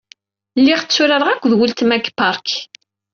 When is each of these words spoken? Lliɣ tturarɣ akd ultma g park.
Lliɣ 0.59 0.79
tturarɣ 0.81 1.27
akd 1.29 1.51
ultma 1.65 1.97
g 2.03 2.05
park. 2.19 2.47